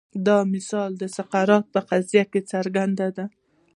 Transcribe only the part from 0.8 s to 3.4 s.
د سقراط په قضیه کې څرګند دی.